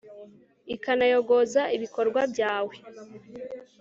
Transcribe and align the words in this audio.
ikanayogoza 0.75 1.61
ibikorwa 1.75 2.21
byawe 2.33 2.75